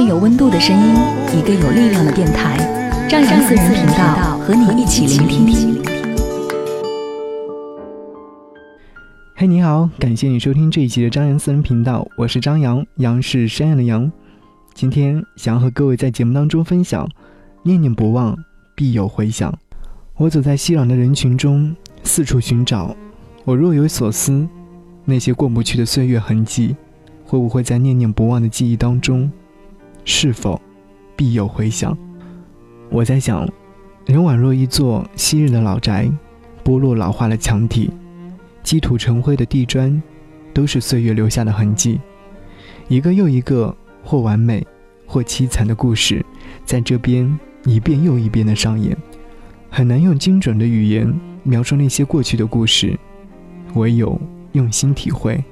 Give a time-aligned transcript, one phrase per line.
[0.00, 0.94] 一份有温度的声音，
[1.38, 2.56] 一个有力量的电台，
[3.06, 5.78] 张扬私人频道和你一起聆听。
[9.36, 14.10] 嘿，你好，感谢你收听这一期的张扬私人频道，我是张扬，杨是山羊的羊。
[14.72, 17.06] 今天想要和各位在节目当中分享，
[17.62, 18.34] 念念不忘，
[18.74, 19.52] 必有回响。
[20.16, 22.96] 我走在熙攘的人群中，四处寻找，
[23.44, 24.48] 我若有所思，
[25.04, 26.74] 那些过不去的岁月痕迹，
[27.26, 29.30] 会不会在念念不忘的记忆当中？
[30.04, 30.60] 是否
[31.16, 31.96] 必有回响？
[32.90, 33.48] 我在想，
[34.06, 36.10] 人宛若一座昔日的老宅，
[36.64, 37.90] 剥落老化的墙体，
[38.62, 40.02] 积土成灰的地砖，
[40.52, 42.00] 都是岁月留下的痕迹。
[42.88, 44.66] 一个又一个或完美
[45.06, 46.24] 或凄惨的故事，
[46.64, 48.96] 在这边一遍又一遍的上演，
[49.70, 51.12] 很难用精准的语言
[51.44, 52.98] 描述那些过去的故事，
[53.74, 54.20] 唯有
[54.52, 55.42] 用心体会。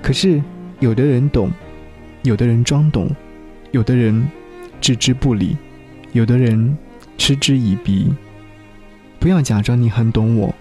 [0.00, 0.40] 可是，
[0.78, 1.50] 有的人懂，
[2.22, 3.10] 有的人装懂。
[3.72, 4.26] 有的人
[4.80, 5.56] 置之不理，
[6.12, 6.76] 有的人
[7.18, 8.12] 嗤之以鼻。
[9.18, 10.54] 不要假装你很懂我，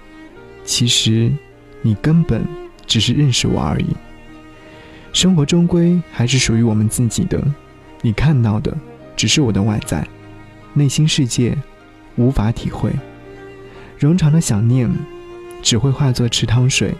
[0.63, 1.31] 其实
[1.81, 2.43] 你根本
[2.87, 3.87] 只是认识我而已。
[5.13, 7.41] 生活终归还是属于我们自己的，
[8.01, 8.75] 你看到的
[9.15, 10.05] 只是我的外在，
[10.73, 11.55] 内心世界
[12.15, 12.91] 无法体会。
[13.99, 14.91] 冗长的想念
[15.61, 16.93] 只会化作池塘水，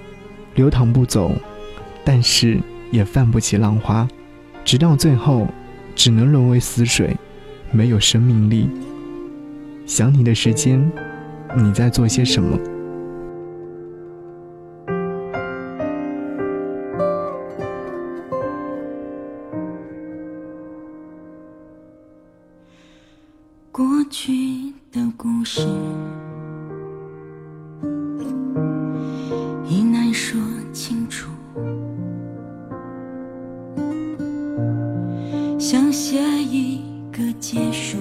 [0.54, 1.34] 流淌不走，
[2.06, 2.60] 但是
[2.92, 4.08] 也泛不起浪花，
[4.64, 5.48] 直到最后。
[5.96, 7.16] 只能沦为死水，
[7.72, 8.70] 没有生命力。
[9.86, 10.92] 想你的时间，
[11.56, 12.60] 你在做些什么？
[23.72, 25.62] 过去的故事。
[36.08, 37.98] 想写一个结束，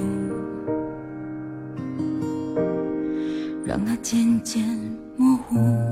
[3.65, 4.63] 让它渐渐
[5.17, 5.84] 模糊。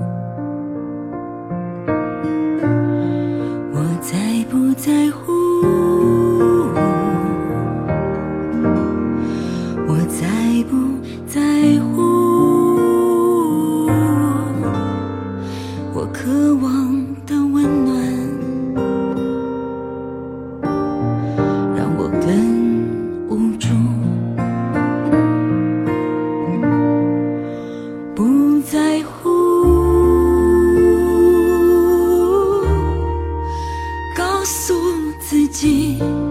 [35.33, 36.22] 自己。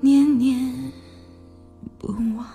[0.00, 0.92] 念念
[1.98, 2.06] 不
[2.36, 2.46] 忘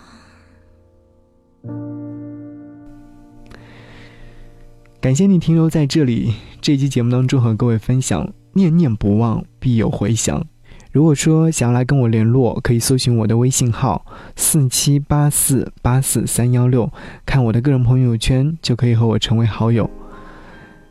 [5.02, 10.48] 感谢你停留在这里，这期节目当中和各位分享“念念不忘，必有回响”。
[10.94, 14.06] 如果说想要来跟我联络，可以搜寻我的微信号
[14.38, 16.90] 四七八四八四三幺六，
[17.26, 19.90] 看我的个人朋友圈就可以和我成为好友。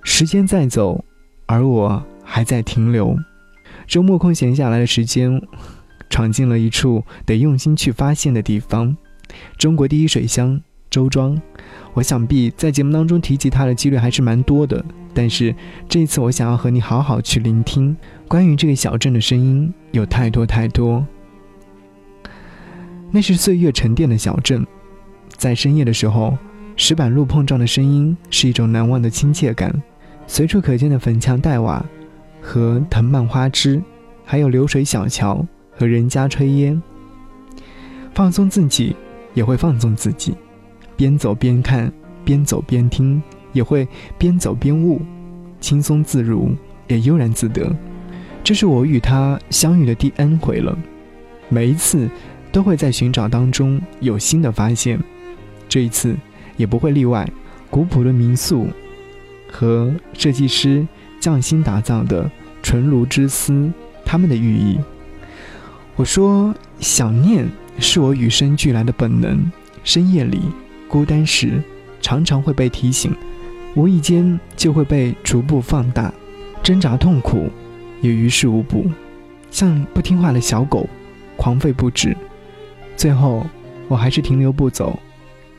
[0.02, 1.02] 时间在走，
[1.46, 3.16] 而我还在停留。
[3.86, 5.40] 周末空闲下来的时间，
[6.12, 8.94] 闯进了一处得用心去发现的地方——
[9.56, 10.60] 中国第一水乡
[10.90, 11.40] 周庄。
[11.94, 15.54] 我想必在节目当中提及它的几率还是蛮多的，但是
[15.88, 17.96] 这一次我想要和你好好去聆听。
[18.28, 21.02] 关于这个小镇的声音有太多太多，
[23.10, 24.66] 那是岁月沉淀的小镇，
[25.38, 26.36] 在深夜的时候，
[26.76, 29.74] 石板路碰撞的声音是一种难忘的亲切感。
[30.26, 31.82] 随处可见的粉墙黛瓦
[32.42, 33.82] 和藤蔓花枝，
[34.26, 35.44] 还有流水小桥
[35.76, 36.80] 和人家炊烟，
[38.14, 38.94] 放松自己
[39.34, 40.34] 也会放纵自己，
[40.96, 41.92] 边走边看，
[42.24, 43.22] 边走边听，
[43.52, 43.86] 也会
[44.18, 45.00] 边走边悟，
[45.60, 46.50] 轻松自如
[46.88, 47.74] 也悠然自得。
[48.44, 50.76] 这是我与他相遇的第 N 回了，
[51.48, 52.08] 每一次
[52.50, 55.00] 都会在寻找当中有新的发现，
[55.68, 56.16] 这一次
[56.56, 57.28] 也不会例外。
[57.70, 58.66] 古朴的民宿
[59.50, 60.86] 和设计师
[61.18, 62.30] 匠心打造的
[62.62, 63.72] 纯如之思，
[64.04, 64.78] 他们的寓意。
[65.96, 67.46] 我说，想念
[67.78, 69.50] 是我与生俱来的本能，
[69.84, 70.40] 深夜里
[70.88, 71.62] 孤单时，
[72.00, 73.14] 常常会被提醒，
[73.74, 76.12] 无意间就会被逐步放大，
[76.62, 77.50] 挣扎痛苦。
[78.00, 78.90] 也于事无补，
[79.50, 80.88] 像不听话的小狗，
[81.36, 82.16] 狂吠不止。
[82.96, 83.46] 最后，
[83.86, 84.98] 我还是停留不走，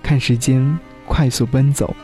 [0.02, 1.96] 看时间快速奔走。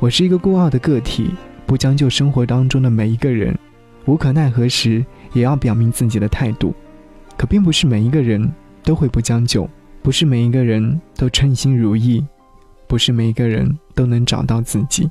[0.00, 1.30] 我是一个孤傲的个体，
[1.64, 3.58] 不将就生活当中的每一个人，
[4.04, 5.02] 无可奈何时
[5.32, 6.74] 也要表明自己的态度。
[7.38, 8.52] 可并不是每一个人
[8.82, 9.66] 都会不将就，
[10.02, 12.22] 不是每一个人都称心如意，
[12.86, 15.10] 不是每一个人都能找到自己。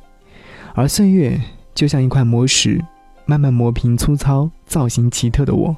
[0.76, 1.42] 而岁月
[1.74, 2.80] 就像一块磨石。
[3.30, 5.76] 慢慢磨平粗糙、造型奇特的我，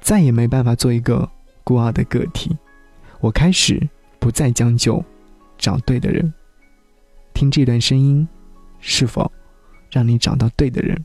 [0.00, 1.28] 再也没办法做一个
[1.62, 2.56] 孤傲的个体。
[3.20, 3.86] 我开始
[4.18, 5.04] 不再将就，
[5.58, 6.32] 找对的人。
[7.34, 8.26] 听这段声音，
[8.80, 9.30] 是否
[9.90, 11.04] 让你找到对的人？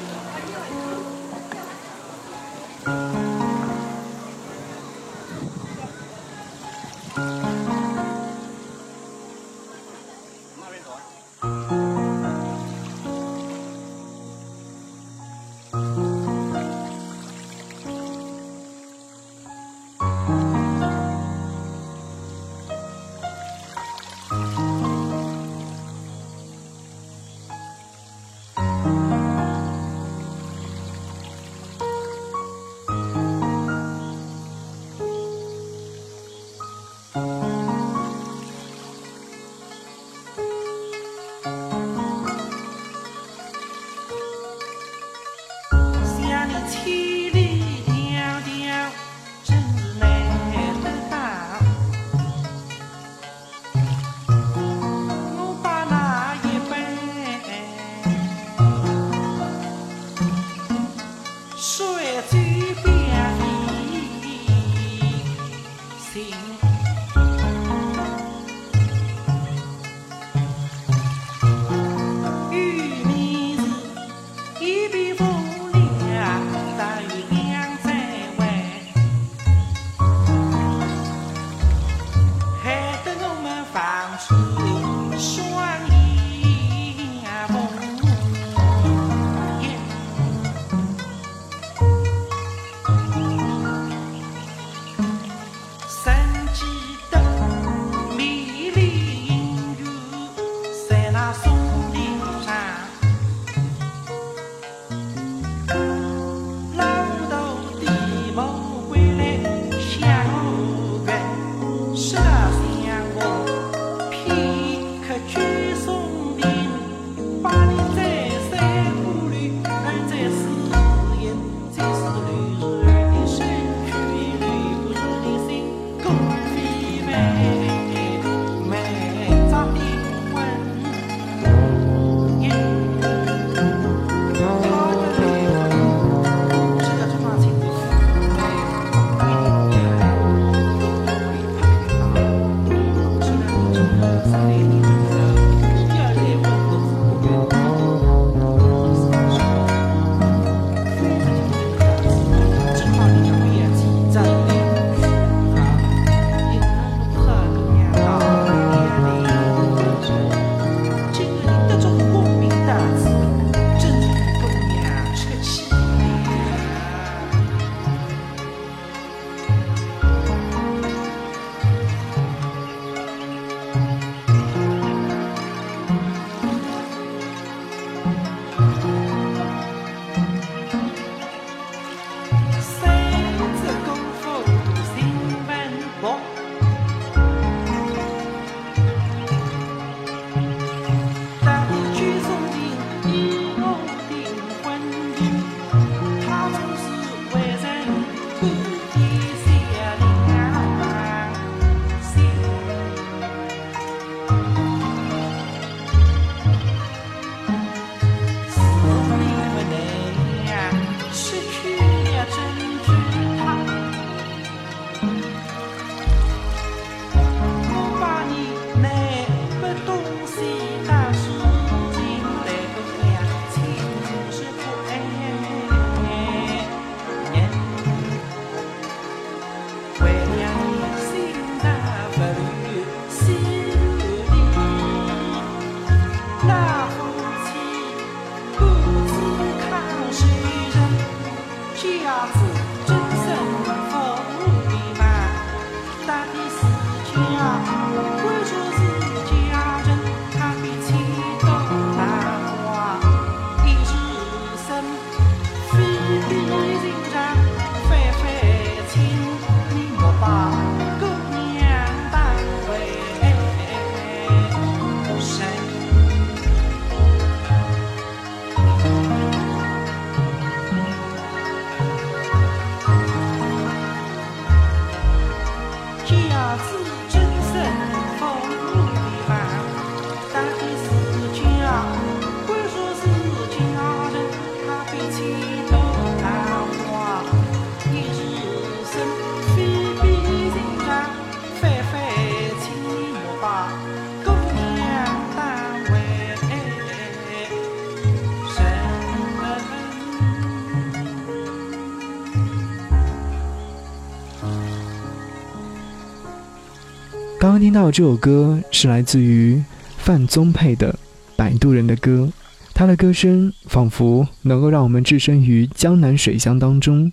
[307.71, 309.63] 听到这首歌是来自于
[309.95, 310.91] 范宗沛的
[311.37, 312.29] 《摆渡人的歌》，
[312.73, 317.09] 他的歌声仿佛能够让我们置身于江南水乡当中，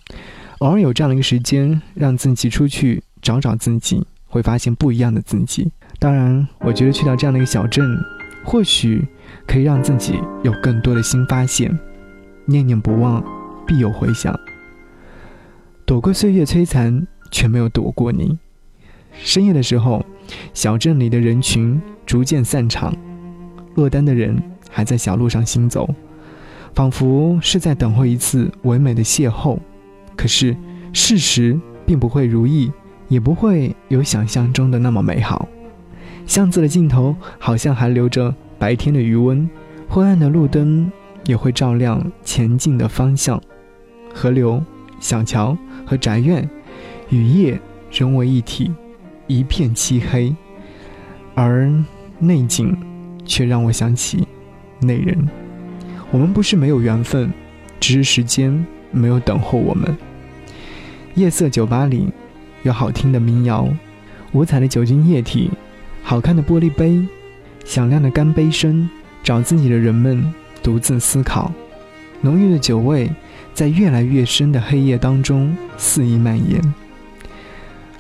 [0.59, 5.71] 偶尔有这样的一个时间，让自己出去找找自己，会发现不一样的自己。
[6.01, 7.97] 当然，我觉得去到这样的一个小镇，
[8.43, 9.07] 或许
[9.47, 11.71] 可以让自己有更多的新发现。
[12.47, 13.25] 念念不忘，
[13.65, 14.37] 必有回响。
[15.87, 18.37] 躲过岁月摧残，却没有躲过你。
[19.23, 20.05] 深夜的时候。
[20.53, 22.95] 小镇里的人群逐渐散场，
[23.75, 24.37] 落单的人
[24.71, 25.89] 还在小路上行走，
[26.75, 29.59] 仿佛是在等候一次唯美的邂逅。
[30.17, 30.57] 可是，
[30.93, 32.71] 事实并不会如意，
[33.09, 35.49] 也不会有想象中的那么美好。
[36.27, 39.49] 巷子的尽头好像还留着白天的余温，
[39.89, 40.91] 昏暗的路灯
[41.25, 43.41] 也会照亮前进的方向。
[44.13, 44.63] 河流、
[45.01, 45.57] 小桥
[45.87, 46.49] 和宅院，
[47.11, 47.59] 与夜
[47.91, 48.71] 融为一体。
[49.29, 50.35] 一片漆黑，
[51.37, 51.73] 而
[52.19, 52.77] 内景
[53.25, 54.27] 却让我想起
[54.81, 55.29] 那人。
[56.11, 57.33] 我们不是没有缘分，
[57.79, 59.97] 只是时间没有等候我们。
[61.15, 62.09] 夜色酒吧里
[62.65, 63.69] 有好听的民谣，
[64.33, 65.51] 五彩的酒精液体，
[66.03, 67.07] 好看的玻璃杯，
[67.65, 68.91] 响亮的干杯声。
[69.21, 70.33] 找自己的人们
[70.63, 71.53] 独自思考，
[72.23, 73.11] 浓郁的酒味
[73.53, 76.63] 在越来越深的黑夜当中肆意蔓延。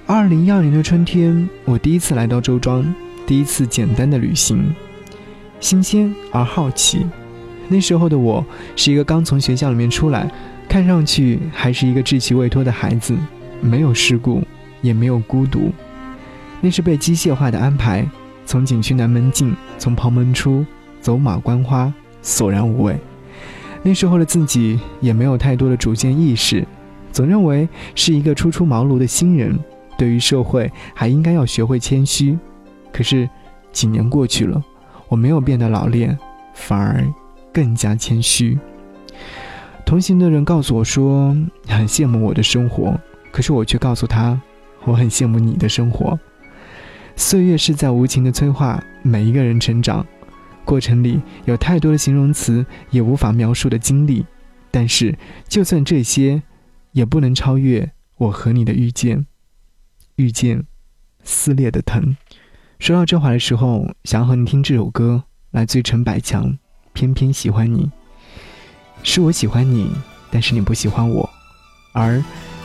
[0.09, 2.83] 二零一二年的春天，我第一次来到周庄，
[3.27, 4.75] 第一次简单的旅行，
[5.61, 7.05] 新鲜而好奇。
[7.69, 8.43] 那时候的我
[8.75, 10.33] 是一个刚从学校里面出来，
[10.67, 13.15] 看上去还是一个稚气未脱的孩子，
[13.61, 14.43] 没有世故，
[14.81, 15.71] 也没有孤独。
[16.63, 18.09] 那是被机械化的安排，
[18.47, 20.65] 从景区南门进，从旁门出，
[21.03, 22.97] 走马观花，索然无味。
[23.83, 26.67] 那时候的自己也没有太多的主见意识，
[27.13, 29.55] 总认为是一个初出茅庐的新人。
[29.99, 32.39] 对于社会，还应该要学会谦虚。
[32.91, 33.29] 可是，
[33.73, 34.65] 几年过去了，
[35.09, 36.17] 我没有变得老练，
[36.55, 37.07] 反而
[37.53, 38.57] 更加谦虚。
[39.85, 41.37] 同行的人告诉我说，
[41.67, 42.99] 很羡慕我的生活，
[43.33, 44.41] 可是我却告诉他，
[44.85, 46.19] 我很羡慕你的生活。
[47.17, 50.07] 岁月是在无情的催化每一个人成长，
[50.65, 54.25] 过程里有太多的形容词也无法描述的经历，
[54.71, 55.17] 但是
[55.49, 56.41] 就算这些，
[56.93, 59.27] 也不能超越我和你的遇见。
[60.19, 60.65] 遇见，
[61.23, 62.17] 撕裂的疼。
[62.81, 65.23] 说到这话的时候，想要和你听这首歌，
[65.53, 66.59] 来自于陈百强。
[66.93, 67.89] 偏偏喜欢你，
[69.05, 69.89] 是我喜欢你，
[70.33, 71.31] 但是你不喜欢我。
[71.93, 72.21] 而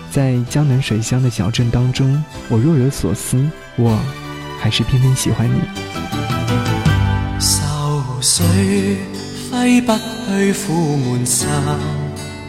[0.10, 3.96] 在江南水乡的小镇当中，我若有所思，我
[4.60, 5.60] 还是偏偏喜欢你。
[7.40, 8.42] 愁绪
[9.52, 11.48] 挥不去，苦闷散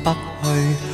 [0.03, 0.94] 不去。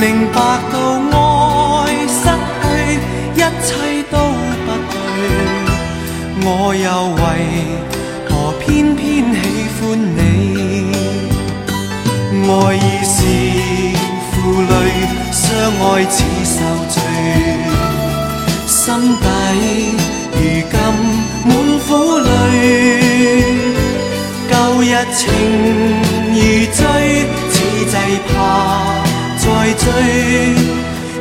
[0.00, 0.36] 明白
[0.72, 0.74] 到
[1.12, 1.16] 爱
[2.08, 2.24] 失
[2.62, 2.64] 去，
[3.34, 3.68] 一切
[4.10, 4.14] 都
[4.64, 4.94] 不对。
[6.44, 6.86] 我又
[7.20, 7.22] 为
[8.28, 8.30] 何
[8.60, 9.00] 偏偏
[9.32, 9.36] 喜
[9.78, 9.80] 欢
[10.16, 10.18] 你？
[12.44, 13.16] 爱已是
[14.32, 14.32] 负
[14.70, 14.72] 累，
[15.30, 15.40] 相
[15.78, 16.56] 爱似受
[16.88, 16.94] 罪，
[18.66, 18.76] 心
[19.20, 19.24] 底
[20.32, 20.36] 如
[20.72, 20.74] 今
[21.46, 21.50] 满
[21.86, 22.28] 苦泪。
[24.50, 24.84] 旧日
[25.14, 25.20] 情
[26.32, 26.36] 如
[26.72, 26.80] 醉，
[27.50, 27.54] 此
[27.86, 27.94] 际
[28.28, 28.34] 怕
[29.62, 29.86] 再追，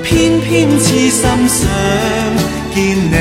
[0.01, 1.59] 偏偏痴心想
[2.73, 3.13] 见你。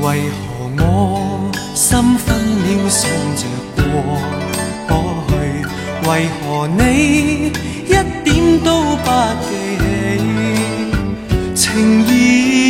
[0.00, 2.24] 为何我心分
[2.62, 3.42] 秒想着
[4.86, 4.94] 过
[5.26, 5.32] 去？
[6.08, 6.80] 为何你
[7.86, 7.90] 一
[8.22, 8.30] 点
[8.62, 9.08] 都不
[9.42, 9.50] 记
[11.56, 11.56] 起？
[11.56, 12.08] 情义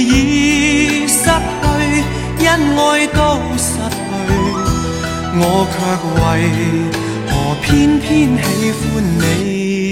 [0.09, 1.63] 已失去，
[2.47, 2.49] 恩
[2.79, 3.21] 爱都
[3.59, 4.01] 失去，
[5.37, 5.77] 我却
[6.17, 6.25] 为
[7.29, 7.31] 何
[7.61, 8.09] 偏偏
[8.43, 8.83] 喜欢
[9.19, 9.92] 你？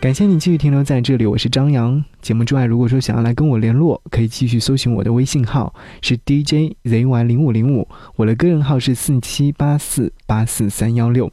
[0.00, 2.02] 感谢你继续停留在这里，我是张扬。
[2.22, 7.86] 节目之外，如果说想要来跟我联络，可以继续搜寻我的微信号是 DJZY 零五零五，
[8.16, 11.30] 我的个人号是四七八四八四三幺六。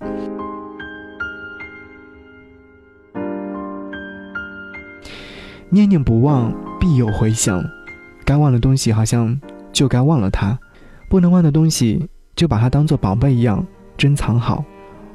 [5.69, 7.63] 念念不忘，必有回响。
[8.25, 9.39] 该忘的东西，好像
[9.71, 10.57] 就该忘了它；
[11.09, 14.61] 不能忘的东西，就把它当做宝贝一样珍藏好。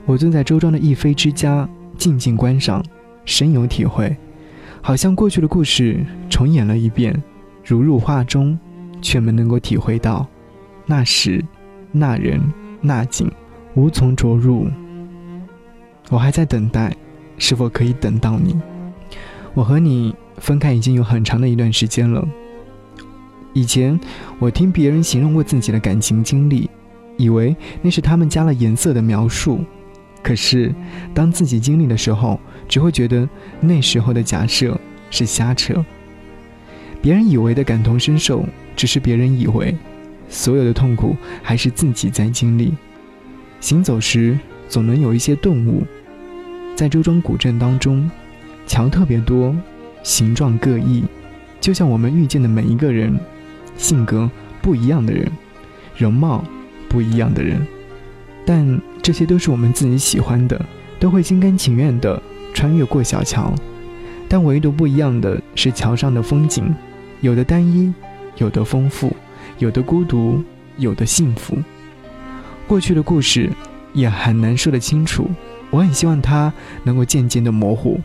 [0.07, 2.83] 我坐在周庄的一妃之家，静静观赏。
[3.25, 4.17] 深有体会，
[4.81, 7.23] 好像过去的故事重演了一遍，
[7.65, 8.59] 如入画中，
[9.01, 10.27] 却没能够体会到
[10.87, 11.45] 那时、
[11.91, 12.41] 那人、
[12.81, 13.31] 那景，
[13.75, 14.67] 无从着入。
[16.11, 16.95] 我还在等待，
[17.39, 18.61] 是否可以等到你？
[19.55, 22.27] 我和你分开已经有很长的一段时间了。
[23.53, 23.99] 以前
[24.39, 26.69] 我听别人形容过自己的感情经历，
[27.19, 29.61] 以为那是他们加了颜色的描述。
[30.23, 30.73] 可是，
[31.13, 33.29] 当自己经历的时候，只会觉得
[33.61, 34.79] 那时候的假设
[35.11, 35.85] 是瞎扯。
[37.01, 39.77] 别人以为的感同身受，只是别人以为，
[40.29, 42.73] 所有的痛苦还是自己在经历。
[43.61, 45.83] 行走时总能有一些顿悟，
[46.77, 48.09] 在周庄古镇当中，
[48.67, 49.55] 桥特别多，
[50.05, 51.03] 形状各异，
[51.61, 53.19] 就像我们遇见的每一个人，
[53.77, 54.31] 性格
[54.61, 55.31] 不一样的人，
[55.97, 56.45] 容貌
[56.89, 57.61] 不一样的人。
[58.47, 60.65] 但这些都是我们自己喜欢的，
[61.01, 62.23] 都会心甘情愿地
[62.55, 63.53] 穿越过小桥。
[64.29, 66.73] 但唯独不一样的是桥上的风景，
[67.21, 67.93] 有的单一，
[68.37, 69.15] 有的丰富，
[69.59, 70.43] 有的孤独，
[70.77, 71.59] 有的幸福。
[72.67, 73.51] 过去的故事
[73.93, 75.29] 也很难说得清楚，
[75.71, 76.51] 我很希望它
[76.85, 78.01] 能够渐渐的模糊。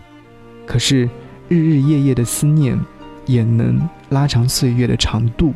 [0.66, 1.08] 可是
[1.48, 2.78] 日日夜夜的思念，
[3.26, 5.54] 也能拉长岁月的长度。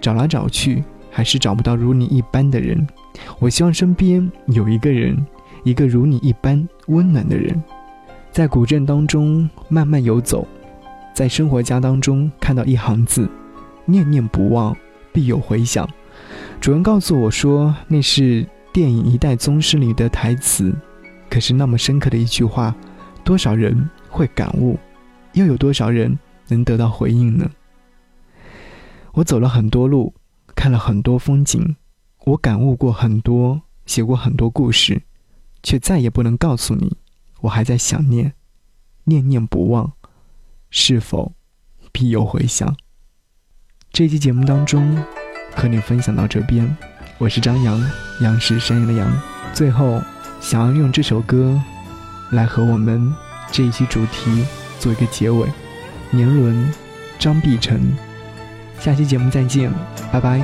[0.00, 0.84] 找来找去，
[1.16, 2.86] 还是找不到如你一般的人。
[3.38, 5.16] 我希望身边有一个人，
[5.64, 7.58] 一个如你一般温暖的人。
[8.30, 10.46] 在古镇当中慢慢游走，
[11.14, 13.26] 在生活家当中看到一行字
[13.86, 14.76] ：“念念不忘，
[15.10, 15.88] 必有回响。”
[16.60, 20.70] 主人告诉我说，那是电影《一代宗师》里的台词。
[21.30, 22.74] 可是那么深刻的一句话，
[23.24, 24.78] 多少人会感悟？
[25.32, 27.50] 又有多少人能得到回应呢？
[29.14, 30.12] 我走了很多路，
[30.66, 31.76] 看了很多风景，
[32.24, 35.00] 我感悟过很多，写过很多故事，
[35.62, 36.96] 却再也不能告诉你。
[37.42, 38.34] 我还在想念，
[39.04, 39.92] 念念不忘，
[40.68, 41.34] 是否
[41.92, 42.76] 必有回响？
[43.92, 45.00] 这期节目当中，
[45.54, 46.76] 和你分享到这边，
[47.18, 47.80] 我是张扬，
[48.20, 49.08] 杨是山羊的羊。
[49.54, 50.02] 最后，
[50.40, 51.62] 想要用这首歌
[52.32, 53.14] 来和我们
[53.52, 54.44] 这一期主题
[54.80, 55.48] 做一个结尾。
[56.10, 56.74] 年轮，
[57.20, 57.96] 张碧晨。
[58.80, 59.72] 下期节目再见，
[60.12, 60.40] 拜拜。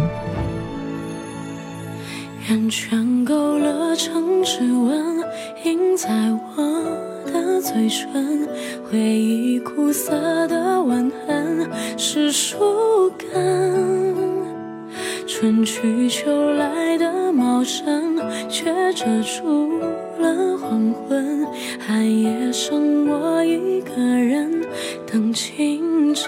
[2.48, 5.22] 圆圈勾勒成指纹，
[5.64, 6.10] 印在
[6.56, 8.48] 我的嘴唇。
[8.90, 14.12] 回忆苦涩的吻痕是树根。
[15.26, 18.18] 春去秋来的茂盛，
[18.50, 19.78] 却遮住
[20.18, 21.46] 了黄昏。
[21.86, 24.62] 寒夜剩我一个人
[25.10, 26.26] 等清晨。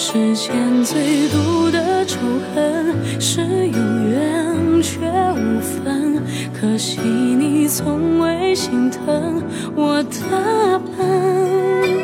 [0.00, 2.18] 世间最毒的仇
[2.54, 5.00] 恨是有缘却
[5.32, 6.22] 无分，
[6.54, 9.42] 可惜你从未心疼
[9.74, 11.98] 我的笨。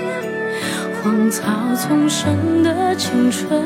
[1.01, 1.45] 荒草
[1.77, 3.63] 丛生的青春，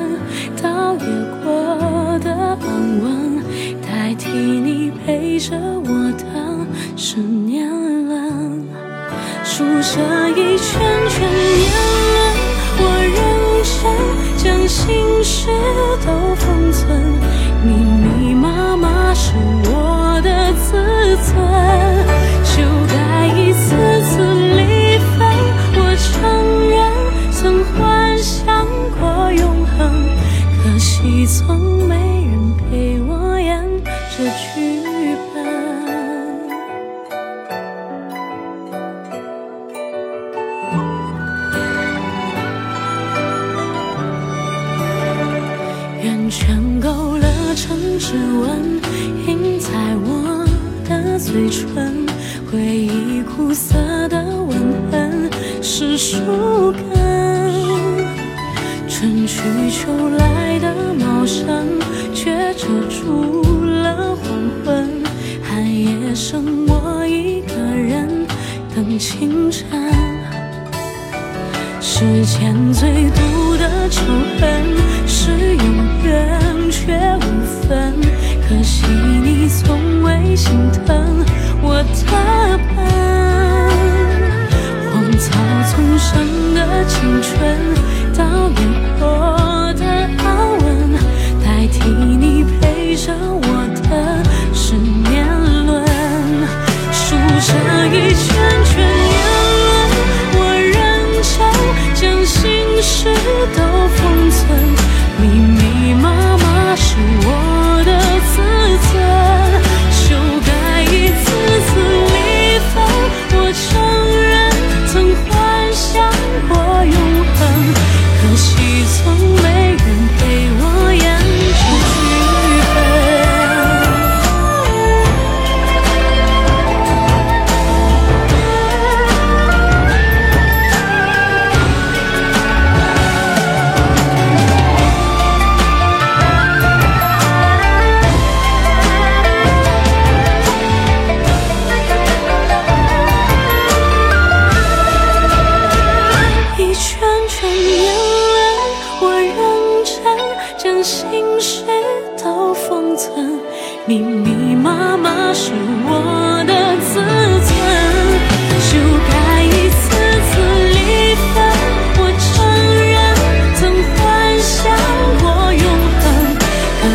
[0.62, 1.06] 倒也
[1.42, 3.42] 过的安稳，
[3.80, 7.66] 代替你陪着我的是年
[8.06, 8.62] 轮，
[9.42, 11.26] 数着一圈圈
[15.22, 15.48] 事
[16.04, 17.18] 都封存，
[17.64, 19.32] 密密麻麻是
[19.64, 21.77] 我的自尊。
[69.58, 69.70] 清晨。
[71.80, 74.02] 世间最毒的仇
[74.40, 74.42] 恨
[75.06, 75.66] 是永
[76.04, 77.22] 远却无。
[77.68, 77.92] 分，
[78.48, 80.50] 可惜你从未心
[80.86, 81.24] 疼
[81.60, 82.76] 我的笨。
[84.90, 85.26] 荒草
[85.68, 86.08] 丛生
[86.54, 87.36] 的青春，
[88.16, 88.56] 倒也
[88.98, 89.04] 过
[103.14, 103.67] 知道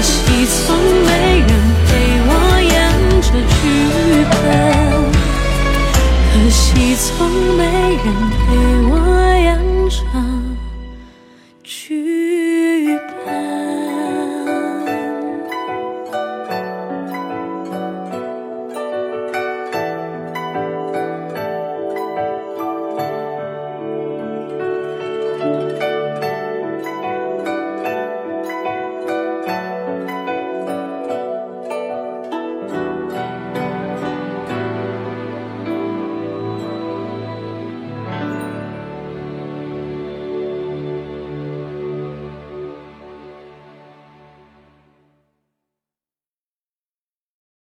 [0.03, 1.49] 可惜从没人
[1.87, 1.89] 陪
[2.27, 2.29] 我
[2.61, 2.71] 演
[3.21, 3.55] 这剧
[4.33, 4.35] 本。
[6.33, 7.07] 可惜从
[7.55, 7.61] 没
[8.03, 8.43] 人陪
[8.89, 8.91] 我